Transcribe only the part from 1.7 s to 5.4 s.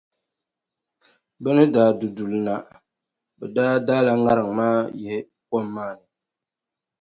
daa du duli na, bɛ daa daala ŋariŋ maa yihi